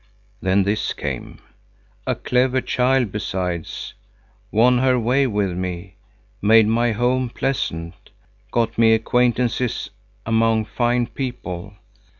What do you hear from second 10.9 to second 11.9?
people.